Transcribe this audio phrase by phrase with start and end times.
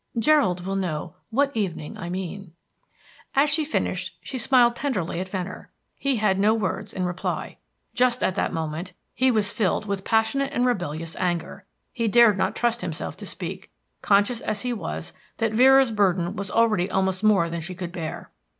[0.17, 2.53] Gerald will know what evening I mean."
[3.35, 5.69] As she finished she smiled tenderly at Venner.
[5.95, 7.59] He had no words in reply.
[7.93, 11.65] Just at that moment he was filled with passionate and rebellious anger.
[11.93, 13.69] He dared not trust himself to speak,
[14.01, 18.31] conscious as he was that Vera's burden was already almost more than she could bear.